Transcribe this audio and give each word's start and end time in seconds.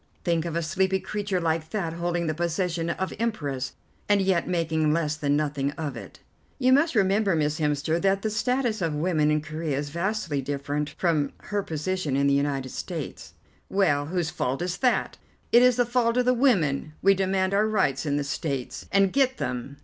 Think 0.23 0.45
of 0.45 0.55
a 0.55 0.63
sleepy 0.63 0.99
creature 0.99 1.39
like 1.39 1.69
that 1.69 1.93
holding 1.93 2.25
the 2.25 2.33
position 2.33 2.89
of 2.89 3.13
Empress, 3.19 3.73
and 4.09 4.19
yet 4.19 4.47
making 4.47 4.91
less 4.91 5.15
than 5.15 5.37
nothing 5.37 5.69
of 5.73 5.95
it." 5.95 6.21
"You 6.57 6.73
must 6.73 6.95
remember, 6.95 7.35
Miss 7.35 7.59
Hemster, 7.59 8.01
that 8.01 8.23
the 8.23 8.31
status 8.31 8.81
of 8.81 8.95
woman 8.95 9.29
in 9.29 9.41
Corea 9.43 9.77
is 9.77 9.89
vastly 9.91 10.41
different 10.41 10.95
from 10.97 11.33
her 11.41 11.61
position 11.61 12.15
in 12.15 12.25
the 12.25 12.33
United 12.33 12.69
States." 12.71 13.35
"Well, 13.69 14.05
and 14.05 14.09
whose 14.09 14.31
fault 14.31 14.63
is 14.63 14.77
that? 14.77 15.19
It 15.51 15.61
is 15.61 15.75
the 15.75 15.85
fault 15.85 16.17
of 16.17 16.25
the 16.25 16.33
women. 16.33 16.93
We 17.03 17.13
demand 17.13 17.53
our 17.53 17.67
rights 17.67 18.03
in 18.03 18.17
the 18.17 18.23
States, 18.23 18.87
and 18.91 19.13
get 19.13 19.37
them. 19.37 19.77